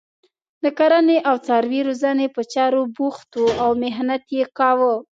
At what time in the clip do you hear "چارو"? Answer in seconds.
2.53-2.81